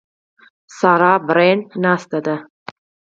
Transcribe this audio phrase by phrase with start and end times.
[0.77, 2.35] سارا برنده ناسته ده.